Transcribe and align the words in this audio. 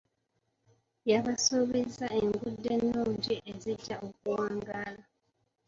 Yabasuubizza 1.11 2.05
enguudo 2.19 2.67
ennungi 2.77 3.35
ezijja 3.51 3.95
okuwangaala. 4.07 5.03